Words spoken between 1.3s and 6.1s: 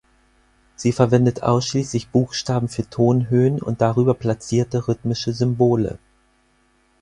ausschließlich Buchstaben für Tonhöhen und darüber platzierte rhythmische Symbole.